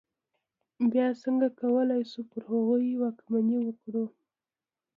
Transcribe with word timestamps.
بیا 0.91 1.07
څنګه 1.23 1.47
کولای 1.59 2.01
شو 2.11 2.21
پر 2.31 2.41
هغوی 2.51 2.91
واکمني 3.01 3.57
وکړو. 3.61 4.05